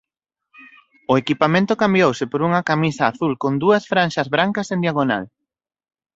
[1.11, 5.23] O equipamento cambiouse por unha camisa azul con dúas franxas brancas en diagonal.